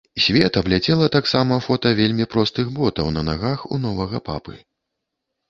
[0.25, 4.59] Свет абляцела таксама фота вельмі простых ботаў на нагах у новага папы.